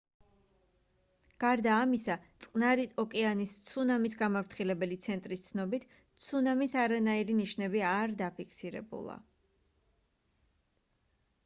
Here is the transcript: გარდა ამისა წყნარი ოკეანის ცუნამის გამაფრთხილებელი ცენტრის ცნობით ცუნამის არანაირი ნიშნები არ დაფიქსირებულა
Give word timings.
გარდა 1.43 1.75
ამისა 1.81 2.15
წყნარი 2.45 2.85
ოკეანის 3.03 3.53
ცუნამის 3.67 4.17
გამაფრთხილებელი 4.23 4.97
ცენტრის 5.07 5.45
ცნობით 5.49 5.87
ცუნამის 6.29 6.75
არანაირი 6.87 7.39
ნიშნები 7.43 7.87
არ 7.93 8.19
დაფიქსირებულა 8.25 9.23